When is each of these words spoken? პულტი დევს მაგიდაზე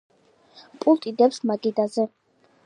პულტი 0.85 1.13
დევს 1.19 1.39
მაგიდაზე 1.51 2.09